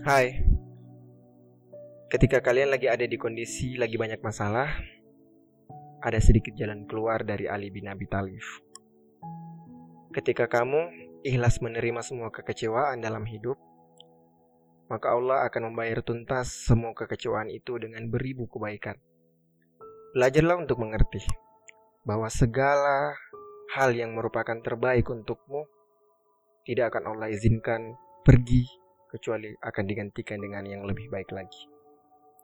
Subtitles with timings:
[0.00, 0.40] Hai.
[2.08, 4.72] Ketika kalian lagi ada di kondisi lagi banyak masalah,
[6.00, 8.40] ada sedikit jalan keluar dari Ali bin Abi Thalib.
[10.16, 10.88] Ketika kamu
[11.28, 13.60] ikhlas menerima semua kekecewaan dalam hidup,
[14.88, 18.96] maka Allah akan membayar tuntas semua kekecewaan itu dengan beribu kebaikan.
[20.16, 21.20] Belajarlah untuk mengerti
[22.08, 23.12] bahwa segala
[23.76, 25.68] hal yang merupakan terbaik untukmu
[26.64, 27.92] tidak akan Allah izinkan
[28.24, 28.81] pergi
[29.12, 31.71] kecuali akan digantikan dengan yang lebih baik lagi.